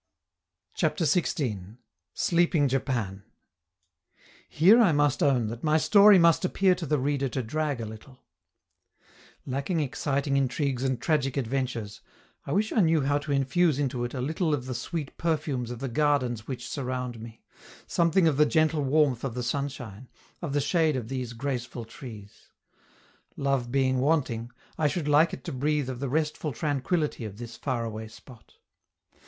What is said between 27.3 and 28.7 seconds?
this faraway spot.